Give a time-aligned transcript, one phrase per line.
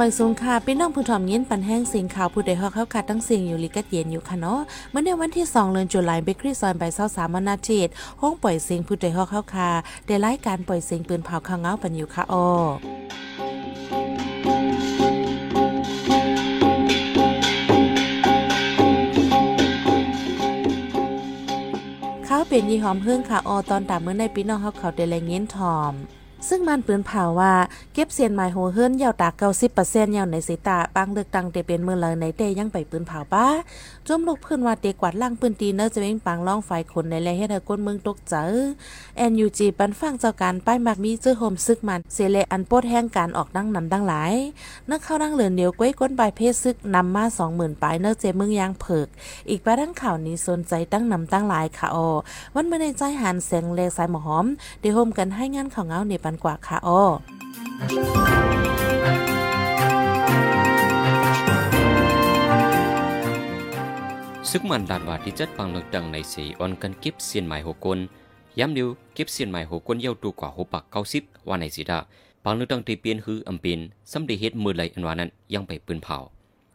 [0.00, 7.88] ไม่สูงค่ะพี่น้องผู้ถ่อมยินปันแห้งเสียงข่าวผู้ใดฮอกเข้าคัดตั้งเสียงอยู่ลิกัดเย็นอยู่ค่ะเนาะเมื่อในวันที่2เดือนตุลาคมเบครีซอยใบเศร้าสามนาทิต
[8.20, 9.70] ห้องปล่อยเสียงผู้ใดฮอกเข้าคา
[10.06, 12.46] ได้รายการปล่อยเสียงปืนเผาข้างเงาปันอยู่ค่ะอ้อ
[22.28, 25.94] ข้าวเป็นยี่หอมเฮืองค่ะออตอนตามเมื่อในพี่น้องเขาเขาได้แรงเงี้ยนทอม
[26.48, 27.52] ซึ่งมันปืนเผาว่า
[27.94, 33.46] เก็บเสียนไม้โหเฮิรนยาวตาเก้าสิบเปอร์เซ็นต์ยาวในสีตาบางเลือกตังเตเป็นเมืองเลยในเตยังไปปืนเผาป้า
[34.06, 38.44] จมลูกพื้นว่าเตกวาดล่างปืนตีเนอร์จะเว้งปังล่องไฟคนในแลเฮ็ดให้ก้นเมืองตกเจอ
[39.16, 44.34] แอนยูจีปันฟังเจ้าการป้ายมักมีเจ้อโฮมซึกมันเสเลอันโปดแห้งการออกดังนำดังหลาย
[44.90, 49.08] นักเข้าดังเหลือเดียวก้วยก้นปลายเพศซึกนำมาสองหมื่นปลายเนอร์เจเมืองยางเผิก
[49.50, 52.08] อีกประดังข่าวนี้สนใจตั้งนำตั้งหลายค่ะออ
[52.54, 54.46] วันเมื่อในใจหันเสียงเลสายหมอม
[54.80, 57.02] เดี๋ยวโฮมกันให้งานข่าวเงาในปนกว่าค่ะออ
[64.50, 67.98] ซึกมันดาดว่าที่จัดปังเลือกดังในสีออนกันก็บเสียนหมายหกคน
[68.58, 71.98] ย้ำเดียวก็บเสียนหมายหกคนเย้าดูกว่าหกปักเก้าสิบว่าในสีดา
[72.44, 73.78] ปังเลือกดังที่เปลี่ยนคืออำเป็น
[74.12, 76.16] สำเร็จเฮ็ดมือไหลอันวานั้นยังไปปืนเผา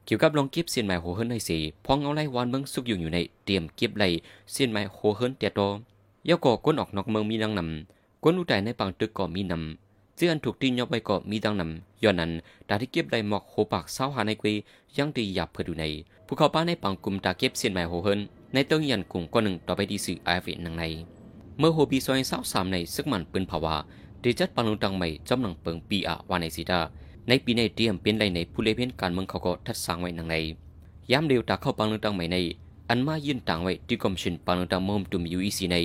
[0.05, 4.03] เกี่ยวกับลองก็บเสียนหมายโหเฮิรนในสีพองเอาไล่วานเมืองสุกอยู่อยู่ในเตรียมก็บไหล
[4.51, 5.61] เสียนหมายโหเฮิรนเตียโต
[6.25, 12.31] เย้าก่อก้นออกนอกเมืองมีดังนำ ก้นอุตัยในปังตึกก็มีนำเจื้อนถูกตีนยอบไปก็มีดังนำย้อนนั้น
[12.67, 14.53] ดาที่เก็บได้หมอกโหปากเศร้าหาในกวี
[14.97, 15.85] ยังตีหยับเพื่อดูใน
[16.25, 18.19] ผู้เข้าป้าในปังกลุ่มตาเก็บเสียนหมายโหเฮิน
[18.53, 20.83] ในเติ้งยันกลุ่มก็หนึ่งต่อไปดีสื่อไอเฟนังใน
[21.59, 23.75] เมื่อโฮบีซอยเศร้าสามในซึกมันปืนภาวะ
[24.21, 26.79] เดจัดปังลงตังใหม่จำหนังเปิงปีอะวานในสีดา
[27.27, 30.35] ในปีในเตรียมเป็นไรในผู้เล่นเพ่นการเมืองเขาก็ทัดสร้างไว้นังใน
[31.11, 32.37] ย้ำเดียวตาเข้าปังลงตังใหม่ใน
[32.89, 35.75] อันมายื่นต่างไว้ที่กรมชินปังลงตังมอมตุมยูอีซีใน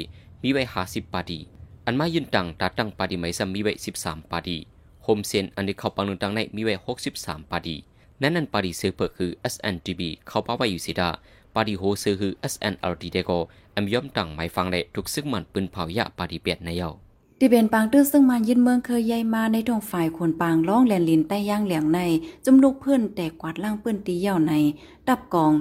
[0.42, 1.38] มีไว้หาสิบปาดี
[1.90, 4.58] อันมายืนตังตาตั้งปาดีไม่ซ้ำมีไว้สิบสามปาดี
[5.04, 7.76] โฮมเซนอันนี้เข้าปังลงตังในมีไว้หกสิบสามปาดี
[8.20, 11.10] นั่นนั่นปาดีเซอร์เปิดคือ SNTB เข้าป้าไว้อยู่สิดา
[11.54, 13.30] ปาดีโฮเซอร์คือ SNLD เดโก
[13.72, 16.90] แอมย่อมตังหมายฟังเลยทุกซึ่งมันปืนเผายะปาดีเปียดในเยา
[17.40, 22.00] ที่เป็นปางตื้อซึ่งมันยินเมืองเคยใหญ่มาในทงฝ่ายคนปางร้องแลนลินใต้ย่างเหลียงใน
[22.44, 24.54] จุมลูกเพื่อนแต่กวาดล่างเปื้นตีเย่าใน
[25.08, 25.52] ดับกอง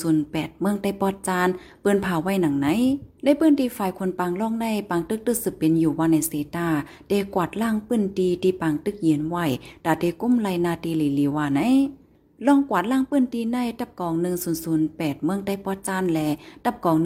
[0.00, 1.48] 1008เมืองใต้ปอดจาน
[1.80, 2.66] เปื้นเผาไว้หนังไหน
[3.24, 6.68] ได้เปื้นตีฝ่ายคนปางล่องในปางตึกตึกสืบเป็นอยู่ว่าในเซตา
[7.08, 9.36] เดกวาดล่างเปื้นตีที่ปางตึกเย็นไหว
[9.84, 11.62] ดาเดกุ้มไลนาตีลีลีว่าไหน
[12.46, 14.14] ลองกวาดล่างเปื้นตีในดับกอง
[14.68, 16.18] 1008 เมืองใต้ปอดจานแล
[16.64, 16.96] ดับกอง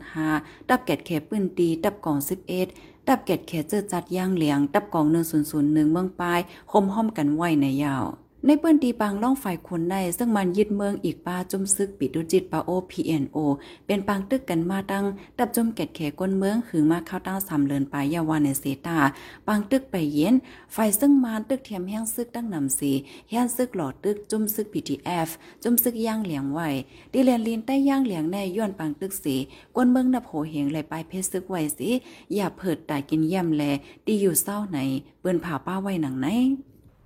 [0.00, 2.18] 1005ดับแกดแขปื้นตีดับกอง
[2.60, 6.40] 11 ดับเกตแขเจอจัดย่างเหลียง ดับกองหนึ่งศูนย์ศูนย์หนึ่งเมืองปลาย
[6.70, 8.04] คมห้อมกันไหวในยาว
[8.46, 13.38] ในเปื้อนตีปางล่องฝ่ายคนใน ซึ่งมันยึดเมืองอีกป้าจุมซึกปิดุจิตปาโอพีเอ็นโอ
[13.86, 15.04] เป็นปางตึกกันมาตั้ง
[15.38, 18.98] ดับจมเกตแขก้นเมืองหือมาเข้าตั้งสามเลินปลายยาวานในเซตา
[19.46, 20.34] ปางตึกไปเย็น
[20.74, 22.92] ฝ่ายซึ่งมานตึกเทียมแห้งซึกตั้งนำสี
[23.30, 25.28] แห้งซึกหลอดตึกจุมซึกพีทีเอฟ
[25.62, 26.68] จุมซึกย่างเหลียงไว้
[27.12, 29.36] ดีเลนลินใต้ย่างเหลียงในย้อนปางตึกสี
[29.76, 31.90] ก้นเมืองนับโหเหงไหลปลายเพชรซึกไว้สิ
[32.34, 33.62] อย่าเผิดตายกินเยี่ยมแล
[34.06, 34.78] ดีอยู่เศร้าไหน
[35.20, 36.28] เปิ้นผ่าป้าไว้หนังไหน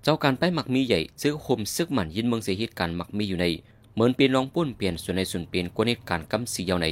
[0.07, 3.45] เจ้าการไปหมักมีใหญ่ซื้อโฮมซึกมันยินเมืองเสียเหตุการณ์หมักมีอยู่ใน
[3.93, 6.87] เหมือนเปลี่ยนรองปุ้นเปลี่ยนส่วนในส่วนเปลี่ยนกว่าเหตุการณ์กำสียาวใน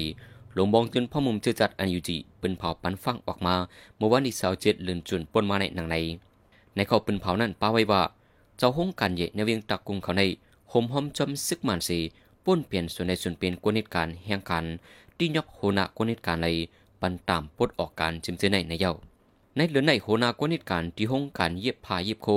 [0.53, 3.55] หลวงบองจนพ่อมุมเจอจัดอันยูจีเป็นเผาปันฟังออกมา
[3.97, 5.95] เมื่อวันที่สาวเจ็ดเลือนจุนปนมาในหนังใน
[6.75, 8.01] ในเขาเป็นเผานั้นป้าไว้ว่า
[8.57, 10.23] เจ้าห้องการใหญ่ในเวียงตักกุงเขาใน
[10.69, 11.99] โฮมหอมจอมซึกมันสี
[12.45, 14.63] ป้นเปลี่ยนส่วนในส่วนเปลี่ยนกว่าเหตุการณ์แห่งการ
[15.17, 16.49] ที่ยกโหนากว่าเหตุการณ์ใน
[17.01, 18.93] ปันตามปดออกการจิมเจในในเย้า
[19.57, 22.27] ในเหลือในโหนากวนิดการที่ห้องการเย็บผ้าเย็บโค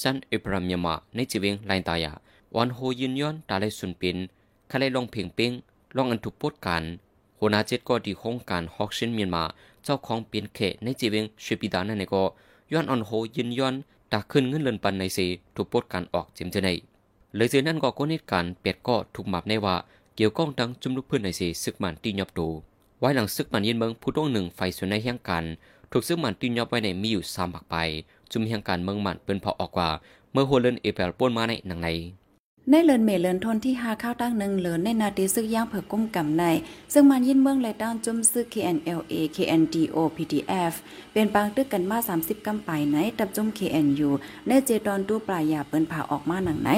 [0.00, 2.12] ซันเอพรามยมาในจีเวงไลน์ตายา
[2.56, 4.16] วันโฮยินย้อนตาไลสุนเป็น
[4.70, 5.52] คาไลลองเพียงเป้ง
[5.96, 6.82] ลองอันถูกปดการ
[7.36, 9.44] โหนาเจ็ดก็ที่ห้องการฮอกชินเมียนมา
[9.84, 12.22] เจ้าของเปลี่ยนเขในจีเวงชิปิดานั่นก็
[12.72, 13.74] ย้อนอันโฮยินย้อน
[14.12, 15.18] ตาขึ้นเงินเลินปันในเซ
[15.54, 16.68] ถูกปดการออกเจมเจใน
[17.36, 19.74] เลยเจนั่นก็กวนิดการเปียดก็ถูกหมับในว่า
[20.16, 22.48] เกี่ยวก้องดังจุมลุกเพื่อนในเซซึกมันตีนยอบตู
[22.98, 25.44] ไว้หลังซึกมันยินเมืองผู้ต้องหนึ่งไฟส่วนในแห่งการ
[25.96, 27.76] ถูกซึ่งมันตีนยอบไว้ในมีอยู่สามผักไป
[28.32, 29.88] จุมเฮียงการเมืองมันเป็นพอออกกว่า
[30.32, 31.88] เมื่อหัวเลินเอเปลป้นมาในหนังใน
[32.70, 36.42] ในเลินเมเลินทนที่หาข้าวตั้งหนึ่งเลินในนาทีซึกย่างเผือกกุ้มกำใน
[36.92, 40.74] ซึ่งมันยินเมืองไหลด้านจุ่มซึก KNLA KNDO PDF
[41.12, 44.10] เป็นปางตึกกันมา 30กำไปไหนตับจุ่ม KNU
[44.46, 46.70] ในเจตอนตู้ปลายยาเปิ้นผ่าออกมาหนังไหน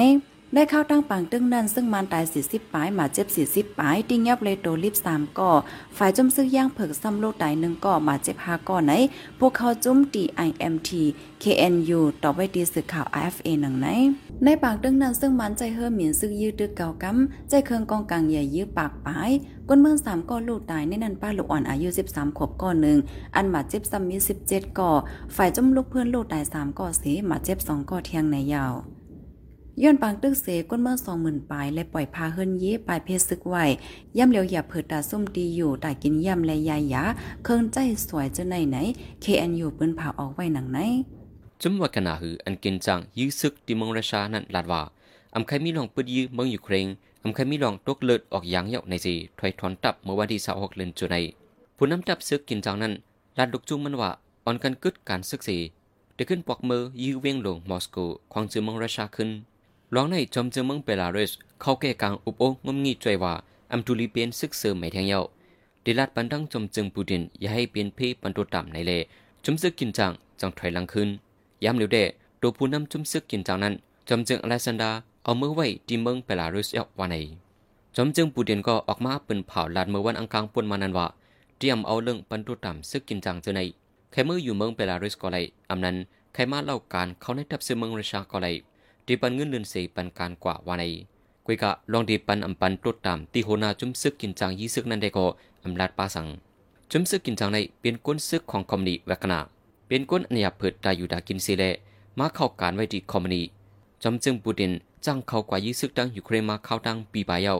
[0.53, 5.51] ได้เข้าตั้งปังตึ้งนั้นซึ่งมันตาย40ปลายมาเจ็บ40ปลายติ้งยับเลยโตลิบ3ก่อ
[5.97, 8.93] ฝ่ายจุ่มซึกย่างเผือกซ้ำโลกตายหนึ่งก่อมาเจ็บ5ก่อไหน
[9.39, 10.89] พวกเขาจุ่ม DIMT
[11.43, 13.87] KNU ต่อไปดีสื่อข่าว AFA หนังไหน
[14.43, 19.31] ในปากตึ้งนั้นซึ่งมันใจเฮิมหมิ่นซึกยืดตึกเก่ากำใจเคืองกองกลางใหญ่ยื้อปากปลาย
[19.67, 22.97] ก้นเมืองสามก่อลูกตายในนั้นป้าลูกอ่อนอายุ13ขวบก่อหนึ่ง
[23.35, 24.17] อันมาเจ็บซ้ำมี
[24.47, 24.91] 17ก่อ
[25.35, 28.75] ฝ่ายจุ่มลูกเพื่อนลูกตาย3ก่อเสมาเจ็บ2ก่อเทียงในยาว
[29.83, 33.65] ย้อนปางตึกเสก้นเมื่อสองหมื่นปลายและปล่อยพาเฮิรนเย่ปลายเพศซึกไว้
[34.17, 37.03] ย่ำเหลียวอย่าเผิดตาส้มตีอยู่ตากินย่ำและยายยา
[37.43, 37.77] เครื่องใจ
[38.07, 38.77] สวยจะไหนไหน
[39.23, 40.79] KNU ปืนเผาออกไว้หนังไหน
[41.61, 44.81] จุมว่ากันนาหืออันกินจังยื้อซึกที่มองรัสเซียนั้นลาดว่า
[45.35, 46.87] อำใครมีลองปึดยื้อเมืองอยู่เครน
[47.23, 51.23] อำใครมีลองตกเลือดออกยางเยาะในสิถอยถอนตับเมื่อวันที่26เดือนจุนัย
[51.77, 52.93] ผู้นำจับซึกกินจังนั้น
[53.37, 54.11] ลาดลุกจุงมันว่า
[54.45, 55.57] อ่อนกันกึดการซึกสี
[56.15, 57.97] ได้ขึ้นปอกมือยื้อเวียงลงมอสโก
[58.33, 59.29] ควางจือเมืองรัสเซียขึ้น
[59.95, 61.31] ร้องในจอมจือเมืองเบลารุส
[61.61, 63.33] เข้าแก่กลางอุปโองมงีจวยว่า
[63.73, 65.19] อำตุลีเปียนซึกเสริมไม่แทงเยา
[65.83, 68.91] ดิลาดปันดังจอมจึงปูดินอย่าให้เปลี่ยนเพปันตัวต่ำในเล
[69.43, 71.09] จุมซึกกินจังจังถอยหลังขึ้น
[71.63, 71.97] ย้ำเร็วเด
[72.41, 73.73] ตัวผู้นำจุมซึกกินจังนั้น
[74.09, 74.91] จอมจึงอเลกซานดา
[75.23, 77.15] เอามือไว้ที่เมืองเบลารุสยอกวันไหน
[77.95, 81.07] จอมจึงปูดินก็ออกมาเป็นเผาลาดเมื่อวันอังคารปนมานันว่า
[81.57, 83.61] เตรียมเอาเรื่องปันตัวต่ำซึกกินจังเจอใน
[84.11, 85.95] ใครเมื่ออยู่เมืองเบลารุสก็เลยอำนั้น
[86.33, 88.55] ใครมาเล่าการเขาในทับซื้อเมืองรัสเซียก็เลย
[89.07, 90.83] ดีปันเงินเดือนเสียปันการกว่าวันไหน
[91.45, 95.25] กุยกะลองดีปันอำปันตัวต่ำที่โหนาจุมซึกกินจังยี่ซึกนั้นได้ก็
[95.65, 96.27] อำลาดปาสัง
[96.91, 99.39] จุมซึกกินจังในเป็นก้นซึกของคอมมินิแวกนา
[99.87, 101.63] เป็นก้นอันยาเพิดดาอยู่ดากินซีเล
[102.19, 103.41] มาเข้าการไว้ที่คอมมินิ
[104.03, 104.71] จอมจึงปูดิน
[105.05, 107.53] จ้างเขากว่ายี่ซึกดังยูเครนมาเข้าดังปีบายเยา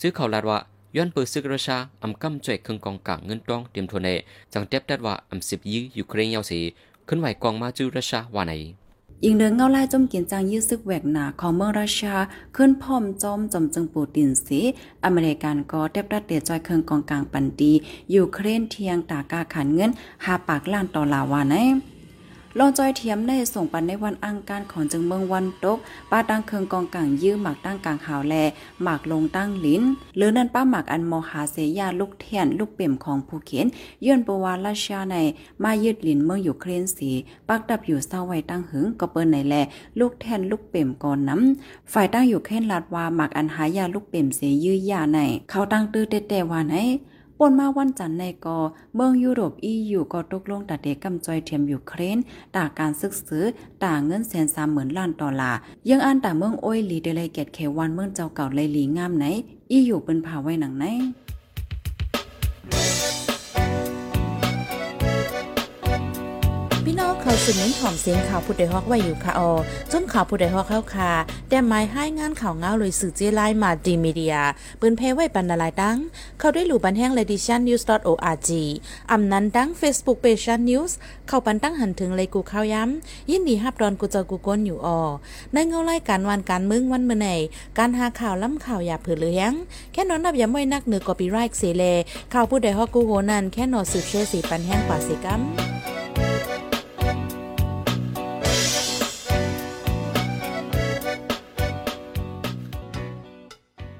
[0.00, 0.58] จื้อเขาลาดว่า
[0.96, 4.08] ย้อนเปิดซึกราชาอำกำจ่วยเครื่องกองกลางเงินตองเตรียมทนเน
[4.52, 6.60] จังเต็บดัดว่าอำสิบยี่ยูเครนเยาสี
[7.08, 8.52] ขึ้นไหวกองมาจื้อราชาว่าไหน
[9.22, 12.16] ยิงเดินเงาไล่จมกินจางยื้อซึกแหวกหนาของเมืองราชา
[12.56, 14.60] ขึ้นพร้อมจอมจมจึงปูตินสี
[15.04, 17.72] อเมริกันก็เทบดัดเตะจอยเคืองกองกลางปันดี
[18.14, 19.90] ยูเครนเทียงตากาขันเงิน
[20.24, 21.54] หาปากล้านต่อลาวาไหน
[22.58, 25.78] ลองจอยเทียมได้ส่งปันในวันอังการของจึงเมืองวันตก
[26.10, 28.34] ป้าตั้งเคืองกองกลางยื้อหมากตั้งกลางหาวแล
[28.82, 29.82] หมากลงตั้งลิ้น
[30.16, 33.66] หรือนั่นป้าหมากอันมอหาเสยาลูกเทียนลูกเปี่ยมของผู้เขียน
[34.04, 35.16] ยื่นปวาราชาใน
[35.62, 37.10] มายึดลิ้นเมืองอยู่เครนสี
[37.48, 39.54] ปักดับอยู่เศร้าไว้ตั้งหึงก็เปิ้นในแล
[39.98, 45.18] ลูกแทนลูกเปี่ยมก่อนน้ำฝ่ายตั้งอยู่เค้นลาดว่าหมากอันหายาลูกเปี่ยมเสยยื้อยาใน
[45.50, 46.76] เขาตั้งตื้อเตะวาไหน
[47.38, 48.58] ปนมาวันจันทร์ในกอ
[48.96, 52.18] เมืองยุโรปอียูก็ตกลงตัดเด็กกำจอยเทียมยูเครน
[52.56, 53.44] ต่าการศึกษอ
[53.84, 55.58] ต่าเงินแสนสามหมื่นล้านดอลลาร์
[55.90, 59.24] ยังอ่านตาเมืองโอ้ยลีเดลัยเกตเควันเมืองเจ้าเก่าเลยลีงามไหน
[59.70, 60.84] อีอยู่เป็นผาไว้หนังไหน
[67.34, 69.52] องเขาสืบเน้นหอมเสียงข่าวผู้ใดฮอกไว้อยู่ค่ะออ
[69.92, 71.12] จนข่าวผู้ใดฮอกเข้าค่ะ
[71.48, 74.36] แต่หมายให้งานข่าวเงาเลยสื่อเจไลมาดีมีเดีย
[74.80, 75.96] ปืนเพไว้ปันนาลายดัง
[76.38, 78.50] เข้าด้วยหลู่บันแห้ง ledition news org
[79.10, 80.92] อำนั้นดัง Facebook page news
[81.28, 85.00] เข้าปันตั้งหันถึงเลยกูข้าวย้ำ ยินดีฮับดอนกูเจอกูก้นอยู่ออ
[85.52, 87.28] ในเงาไล่การวันการมึงวันเมื่อไหน
[87.78, 89.52] การหาข่าวล้ำข่าวอย่าเผือเลี้ยง
[89.92, 91.84] แค่นอนนับอย้ำไว้นักเหนือกอปีไรค์เสเล
[92.32, 95.42] ข่าวผู้ใดฮอกกูโหนันแค่นอสืบเชื่อสีปันแห้งกว่าสิกัม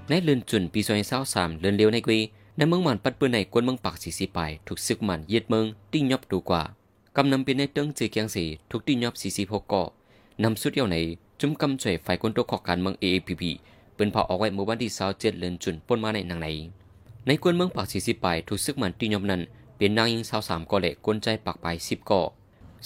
[0.09, 2.19] ในเลือนจุนปีซอยเศร้าสามเลือนเลี้ยวในกวี
[2.56, 6.62] ในเมืองมันปัดปืนในกวนเมืองปากสีสีไปถูกซึกมันเย็ดเมืองติ้งยอบดูกว่า
[7.17, 9.83] กำนำเป็นในเติ้งจือเกียงสีถูกติ้งยอบสีสีพกเก่อ
[10.43, 10.97] นำสุดเดียวใน
[11.41, 13.43] จุ่มกำจ่วยฝ่ายคนตัวขอการเมือง AAPP
[13.97, 16.47] ปืนเผาออกไว้เมื่อวันที่เสาเจ็ดเลือนจุนปนมาในหนังไหน
[17.27, 19.41] ในกวนเมืองปากสีสีไปถูกซึกมันติ้งยอบนั้น
[19.77, 22.23] เป็นนางยิงสาวสามก่อเละกวนใจปากไปสิบก่อ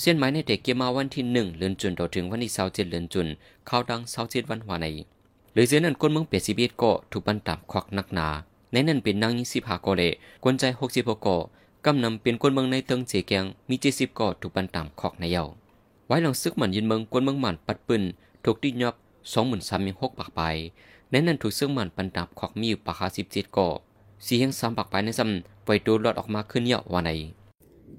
[0.01, 3.27] เส้นไม้ในเด็กเกี่ยมาวันที่หนึ่งเลือนจุนต่อถึงวันที่เสาเจ็ดเลือนจุน
[3.67, 4.87] เข้าดังเสาเจ็ดวันหวาใน
[5.53, 8.29] หรือเสียนั้นคนเมืองเปียสิบีก็ถูกบันตามควักนักหนา
[8.73, 10.11] ในนั้นเป็นนางยี่สิบห้าก็เลย
[10.45, 11.37] กวนใจหกสิบหกก็
[11.85, 15.45] กำนำเป็นคนเมืองในเติงเจแกงมีเจ็ดสิบก็ถูกบันตามควักในเยา
[16.07, 18.03] ไว้หลังซึกมันยินเมืองกวนเมืองหมันปัดปืน
[18.45, 18.95] ถูกตียอบ
[19.33, 20.41] สองหมื่นสามหกปากไป
[21.11, 23.69] ในนั้นถูกซึกมันปันตามควักมีอยู่ปากหาสิบเจ็ดก็
[24.27, 27.11] สี่แห่งสามปากไปในซ้ำปล่อยตัวหลอดออกมาขึ้นเยาว่าใน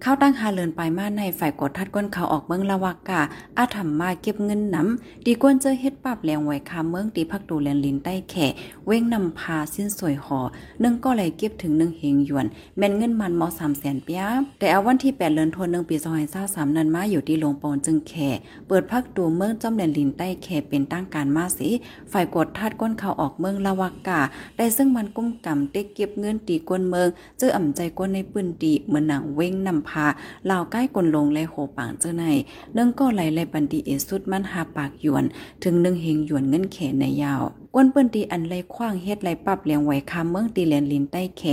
[0.04, 3.22] เข้าตั้งหาเลินไปมาในฝ่ายกดทัดก้นเขาออกเมืองละวากา
[3.58, 8.48] อาถมมาเก็บเงินน้ำดีกวนเจอเฮ็ดปรับแหลงไว้คาเมืองตีพักดูแลนลินใต้แข่
[8.86, 10.40] เว้งนำพาสิ้นสวยหอ
[10.84, 12.46] นึ่งก็เลยเก็บถึงหนึ่งเฮงหยวน
[12.78, 14.24] แม่นเงินมันมอสามแสนเปีย
[14.60, 18.30] แต่เอาวันที่แปดเลินทวนหนึ่งปีสองพันเศร้าสามนันมาอยู่ที่โรงปอนจึงแข่
[18.68, 21.70] เปิดพักดูเมืองจอมแดนลินใต้แข่เป็นตั้งการมาสิ
[22.12, 24.22] ฝ่ายกดทัดก้นเขาออกเมืองละวากา
[24.58, 30.06] ได้ซึ่งมันกุ้มกำเต็กเก็บเงินตีกวนเมืองเจออ่ำใจกวนในปืนตีเหมือนหนังเว้งนำพา
[30.50, 32.26] ลาวใกล้กลลงและโหปางเจ้าใน
[32.74, 35.24] เนื่องก็ไหลในปันดีเอสุดมันหาปากหยวน
[35.64, 37.44] ถึงหนึ่งเฮงหยวนเงินแขนในยาว
[37.74, 41.44] กวนเปิ้นตีอันไรคว้างเฮ็ดไรปรับเลียงไหวคาเมืองตีแลนลินใต้แข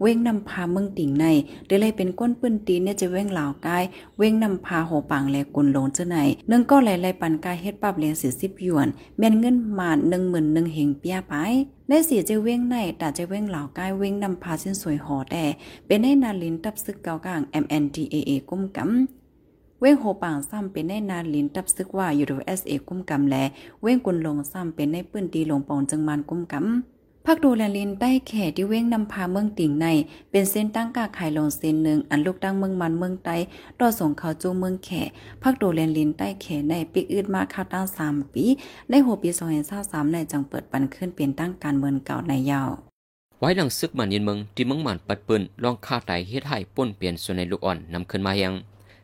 [0.00, 1.24] เว้งนำพาเมืองติ่งใน
[1.66, 3.84] เดเลยเป็นก้นปืนตีเนี่ยจะเว้งเหล่ากาย
[4.18, 6.16] เว้งนำพาโหปางแลกุนลงเจ้าใน
[6.48, 11.34] เนื่องก็ไหลไรปันกายเฮ็ดปรับเลียงสิบหยวนแม่นเงินมาหนึ่งหมื่นหนึ่งเฮงเปียไป
[11.94, 15.44] ได้เสียจะเว้งในแต่จะเว้งเหล่ากายเว้งนำพาเส้นสวยหอแต่
[15.86, 23.36] เป็นให้นาลินตับซึกเกากลาง MNDAA กุ้มกำเว้งโหปางซ้ำเป็นในนาลินตับซึกว่ายูโรเอสเอกุ้มกำแล
[23.82, 29.86] เว้งกุนลงซ้ำเป็นในปื้นตีลงปองจังมันกุ้มกำ พักดูแลลินใต้แข่ที่เว้งนำพาเมืองติ่งใน
[30.30, 33.36] เป็นเส้นตั้งกาไข่ลงเส้นหนึ่งอันลูกตั้งเมืองมันเมืองใต้
[33.80, 35.02] ต่อส่งเขาจูเมืองแข่
[35.42, 38.44] พักดูแลลินใต้แข่ในปีอืดมาข้าวตั้งสามปี
[38.88, 42.70] ในหัวปีสองพันสามในจังเปิดปันขึ้นเป็นตั้งการเมืองเก่าในยาว
[43.40, 48.52] ไว้ดังซึกมันยินเมืองที่เมืองมันปัดปืนลองฆ่าตายเฮ็ดให้ป่นเปลี่ยนส่วนในลูกอ่อนนำขึ้นมายัง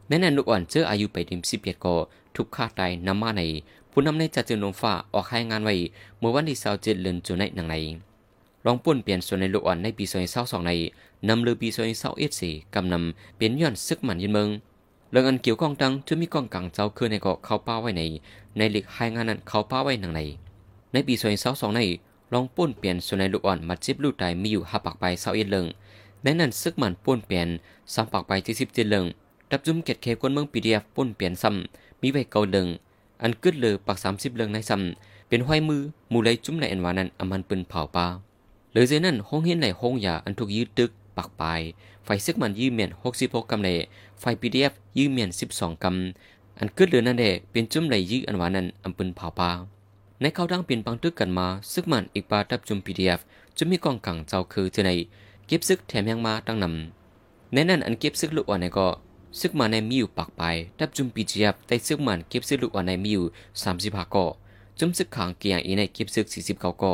[0.07, 1.95] แม้นลูกอ่อนเจออายุไปถึงสิบเอ็ดก็
[2.37, 3.43] ทุกฆ่าตายนำมาใน
[3.91, 5.75] ผู้นำในจัดเจนลงฟ้าออกให้งานไว้
[6.19, 7.77] เมื่อวันที่27เดือนจุในหนังใน
[8.71, 10.05] ลองป่นเปลี่ยนส่วนในลูกอ่อนในปี
[10.37, 10.73] 2022ใน
[11.29, 11.69] นำเลือปี
[12.23, 14.49] 2021กำนำเปลี่ยนย้อนซึกมันยินเมือง
[15.11, 18.03] เรื่องอันเกี่ยวข้องดังจะมีกองกังเจ้าคือในเกาะเขาป้าไว้ใน
[18.57, 20.21] ในหลีกให้งานนั้นเขาป้าไว้หนังใน
[20.93, 21.81] ในปี2022ใน
[22.33, 25.67] ลองป่นเปลี่ยนส่วนในลูกอ่อนมาจิบลูกตมีอยู่5ปากไป21เอ็ดเลิง
[26.23, 27.49] แม้นั้นซึกมันป่นเปลี่ยน
[27.83, 29.05] 3ปากไป77เจ็ดเลิง
[29.51, 32.67] ดับจุ่มเก็ดเคคนเมืองปีเดียป่นเปลี่ยนซ้ำมีไว้เกาเลิง
[33.23, 35.83] อันกึดเลยปัก30เลิงในซ้ำเป็นห้อยมือ
[36.13, 38.07] มูเลจุ่มในอันวานั้นอมันปืนเผาปลา
[38.73, 41.61] หรือเจนั้นห้องเห็นในห้องยาอันถูกยืดตึกปักปลาย
[42.05, 43.77] ไฟซึกมันยืมเมียน66กกำเลย
[44.21, 44.67] ไฟปีดีย
[44.99, 49.51] ยืมเมียน12กำอันกึดเลยนั่นเดเป็นจุ่มในยืดอันวานั้นอันปืนเผาปลา
[50.21, 53.13] ในเขาดังเปลี่ยนปังตึกกันมาซึกมันอีกปาดับจุ่มปีดีย
[53.57, 54.91] จะมีกองกังเจ้าคือเจใน
[55.47, 58.89] เก็บซึกแถมยังมาตั้งนำในนั้นอันเก็บซึกลูกอ่อนในก็
[59.41, 60.43] ซึกมันในมีอยู่ปักไป
[60.79, 63.25] ดับจุ่มปีเดียแต่ซึกมันเก็บซึกลูกอ่อนในมีอยู่
[63.69, 64.27] 35ก่อ
[64.79, 66.93] จุ่มซึกขางเกียงอีในเก็บซึก49ก่อ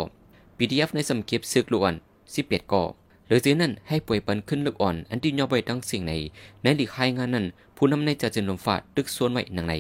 [0.57, 1.97] PDF ในสำเก็บซึกลูกอ่อน
[2.35, 2.85] 11ก่อ
[3.27, 6.13] หรือจากนั้นให้ป่วยปันขึ้นลูกอ่อน อันที่ย่อไปตั้งสิ่งใน
[6.63, 7.45] ในหลีกให้งานนั้น
[7.77, 9.75] ผู้นำในจะเจนลมฟ้าตึกส่วนไว้หนังใน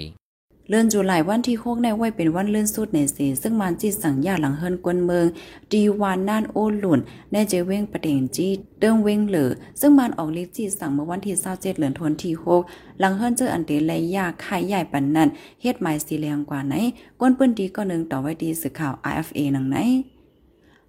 [0.69, 5.27] เลื่อนจุลายวันที่โคกในไว้เป็นวันเลื่อนสุดในสีซึ่งมันจีสั่งยาหลังเฮินกวนเมือง
[5.73, 7.01] ดีวานน่านโอหลุน
[7.33, 8.49] ในเจเว้งประเด็นจี
[8.81, 9.51] เดิงเว้งเหลือ
[9.81, 12.35] ซึ่งมันออกฤทธิ์จีสั่งเมื่อวันที่27เจ็ดือนธันที่
[12.67, 15.29] 6หลังเฮินเจออันเดเลยยาไข่ใหญ่ปันนั้น
[15.63, 16.75] เฮ็ดหมายสีแรงกว่าไหน
[17.21, 19.77] กวนปืนดีก็นึงต่อไว้ดีสื่อข่าว IFA นังไหน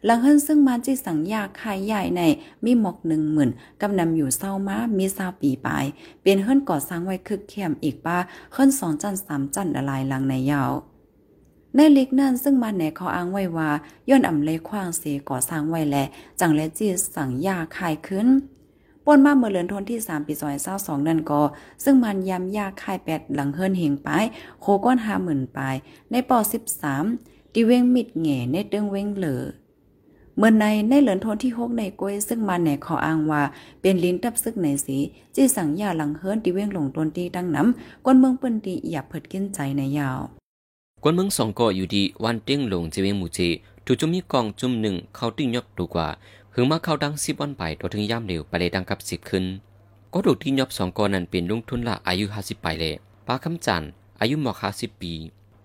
[0.07, 2.21] ลังเฮินซึ่งมันจีสั่งยาขายใหญ่ใน
[2.65, 3.49] มีหมอกหนึ่งหมื่น
[3.81, 5.85] กำนำอยู่เศร้ามามีซาปีปลาย
[6.23, 8.17] เป็นเฮิรนก่อสร้างไว้คึกเข้มอีกป้า
[8.53, 10.71] เฮิรนสองจันสามจันละลายหลังในยาว
[11.75, 13.69] ในลิกนั่นซึ่งมันแหนเขาอ้างไว้ว่า
[14.09, 15.97] ย้อนอ่ำเลขว้างเสก่อสร้างไว้แล
[16.39, 18.27] จังและจีสั่งยาขายขึ้น
[19.05, 21.41] ป่นมาเมื่อเลือนทนที่ 3 ปีซอย22นั่นก็
[21.83, 24.09] ซึ่งมันยำยาคายแปดหลังเฮิรนเหงไป
[24.61, 24.97] โคก้อน
[25.27, 25.75] 50,000ปลาย
[26.11, 26.37] ในปอ
[26.95, 29.43] 13ดิเวงมิดแง่ในเตึงเวงเหลือ
[30.37, 33.41] เมื่อในในเหลินทนที่หกในกวยซึ่งมาแหนขออ้างว่า
[33.81, 34.97] เป็นลิ้นตับซึกในสี
[35.35, 40.19] จีสั่งยาหลังเฮิร์นที่เว้งหลงตนตีดังน้ำกวนเมืองเปิ้นตีอย่าเพิดกินใจในยาว
[41.03, 43.39] กวนเมืองสองก็อยู่ดีวันเต้งหลงเจเวงหมู่เจ
[43.85, 46.07] ถูกจุมมีกองจุ่มหนึ่งเข้าติ้งยอบดูกว่า
[46.53, 49.43] หึงมาเข้าดังสิบวันไปตัวถึงย่ำเร็วไปเลยดังกับสิบขึ้น
[50.13, 52.93] ก็ถูกที่ยอบสองกอนั้นเป็นลุงทุนละอายุห้าสิบไปเลย
[53.27, 53.83] ป้าคำจัน
[54.19, 55.13] อายุหมอกห้าสิบปี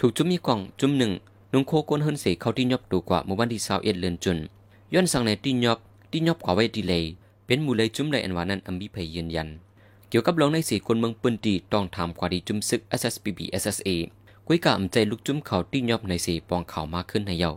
[0.01, 1.13] ถูกจุมมีกองจุ่มหนึ่ง
[1.53, 4.39] นุงโคกวนเฮิรนเสเข้าที่ยอบดูกว่าเมื่อวันที่สาวเอ็ดเลือนจุน
[4.95, 5.79] ย้อนสั่งในตีนยอบ
[6.13, 7.05] ตีนยอบขวาไว้ดีเลย
[7.47, 9.49] เป็นมูเลยจุ้มเลยอันวานั้นอัมบีเพยยืนยัน
[10.09, 13.89] เกี่ยวกับลงในสี่คนเมืองปืนตีต้องทำควาดีจุ้มซึก SSPB SSA
[14.47, 17.51] กุยกะอำใจลุกจุ้มเขาตีนยอบในสี่ปองเขามากขึ้นในเยา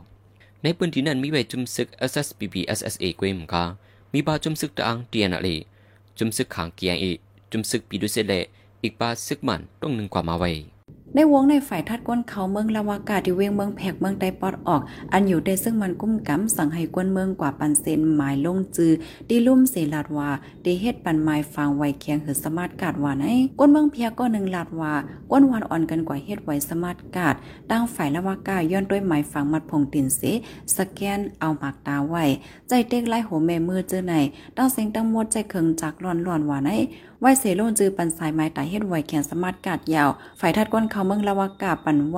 [0.61, 3.63] ในปืนตีนั้นมีใบจุ้มซึก SSPB SSA กุยมกา
[4.13, 5.47] มีบาจุ้มซึกตะอังเตียนอะไร
[6.17, 7.11] จุ้มซึกขางเกียงอี
[7.51, 8.33] จุ้มซึกปีดุเซเล
[8.83, 10.51] อีกบาซึกมันต้องหนึ่งกว่ามาไว้
[11.15, 14.81] ในวงในฝ่ายทัดก้นเขาเมืองลาวากาที่เวียงเมืองแพกเมืองไตปอดออก
[15.13, 18.91] อันอยู่ได้ซึ่งมันกุ้มกำสั่งให้กวนเมืองกว่าปันเซนหมายลงจือ
[19.29, 20.29] ดีลุ่มเสลาดว่า
[20.65, 23.25] ดีเฮ็ดปันไม้ฟังไวเคียงหือสมาร์ทกาดว่าไหน
[23.57, 24.93] กวนเมืองเพียก็หนึ่งลาดว่า
[25.31, 27.35] ก้นวันอ่อนกันกว่าเฮ็ดไวสมาร์ทกาด
[27.71, 30.21] ตั้งฝ่ายลาวากาย้อนด้วยไม้ฟังมัดพงตินเส
[30.75, 32.23] สแกนเอาหมากตาไว้
[32.67, 34.13] ใจเต็กไล่โหแม่มือเจอไหน
[34.57, 36.71] ตั้งเสียงตั้งมดใจเคิงจากร้อนร้อนว่าไหน
[37.23, 42.17] ไหวเสโลนจือปันสายไม้ตายเฮ็ดไหวแขนสมาร์ทกาดยาว ฝ่ายทัดก้นเขาเมืองละวากาปันไหว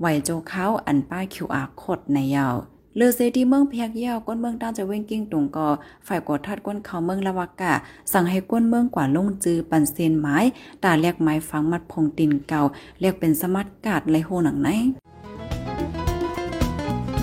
[0.00, 2.54] ไหวโจเขาอันป้าคิวอาร์โคดในยาว
[2.96, 5.68] เลือเซที่เมืองเพียกยาวก้นเมืองตั้งจะเว้งกิ้งตุงกอ
[6.06, 7.72] ฝ่ายกดทัดก้นเขาเมืองละวากา
[8.12, 10.36] สั่งให้ก้นเมืองกว่าลงจือปันเซนไม้
[10.84, 12.62] ตาเรียกไม้ฟังมัดพงตินเก่า
[13.00, 14.68] เรียกเป็นสมาร์ทกาดไรโหหนังไหน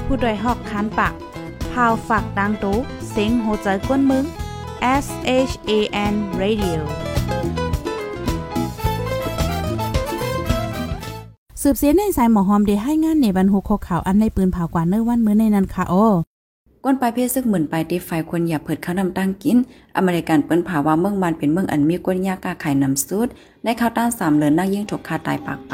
[0.06, 1.14] ผู้ดยหอกคันปาก
[1.72, 2.78] พาวฝากดังตู้
[3.12, 4.26] เซ็งโหใจก้นเมึง
[5.06, 5.08] S
[5.50, 5.72] H A
[6.12, 6.82] N Radio
[11.64, 16.06] สืบเสียในสายหมอหอมได้ให้งานในบรรหุกข่าวอันในปืนเผากว่าเนื้อวันเมื่อในนั้นค่ะโอ้
[16.84, 19.58] ก้นปลายเพศซึกหมื่นปลายตีไฟคนอย่าเผิดข้าวนำตั้งกิน
[19.98, 23.28] อเมริกันเปิ้นผาว่าเมืองมันเป็นเมืองอันมีก้นยากกาไข่นำซุด
[23.64, 25.74] ในข้าวต้านสามเลินนั่งยิ่งถกคาตายปากไป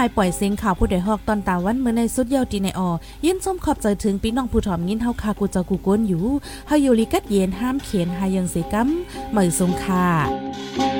[0.00, 2.90] ายมายปล่อยเสียงข่าวผู้ใดฮอกตอนตาวันเมื่อในสุดเยาวตีในออ
[3.24, 6.24] ยินส้มขอบใจถึงพี่น้องผู้ถ่อมยินเฮาคากูเจะกูกวนอยู่
[6.66, 8.88] เฮาอยู่ลิกัดเย็นห้ามเขียนหายังเสกัม
[9.30, 10.99] เหมยสงค่ะ